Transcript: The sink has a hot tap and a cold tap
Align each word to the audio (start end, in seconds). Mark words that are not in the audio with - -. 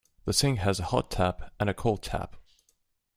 The 0.25 0.33
sink 0.33 0.57
has 0.57 0.79
a 0.79 0.85
hot 0.85 1.11
tap 1.11 1.53
and 1.59 1.69
a 1.69 1.75
cold 1.75 2.01
tap 2.01 2.35